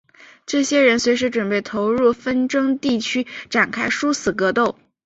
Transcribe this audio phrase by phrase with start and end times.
[0.47, 4.79] 这些人随时准备投入纷争地区展开殊死格斗。